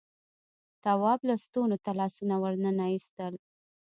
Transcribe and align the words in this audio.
تواب 0.83 1.19
لستونو 1.29 1.77
ته 1.83 1.91
لاسونه 1.99 2.35
وننه 2.43 2.85
ایستل. 2.93 3.33